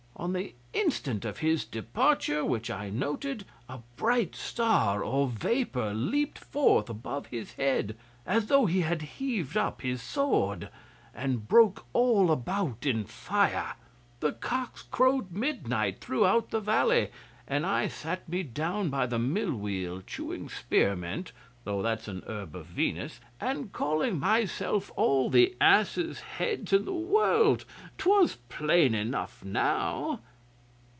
[0.17, 6.37] On the instant of his departure, which I noted, a bright star or vapour leaped
[6.37, 10.69] forth above his head (as though he had heaved up his sword),
[11.15, 13.73] and broke all about in fire.
[14.19, 17.09] The cocks crowed midnight through the valley,
[17.47, 21.31] and I sat me down by the mill wheel, chewing spearmint
[21.63, 26.93] (though that's an herb of Venus), and calling myself all the asses' heads in the
[26.93, 27.65] world!
[27.99, 30.19] 'Twas plain enough now!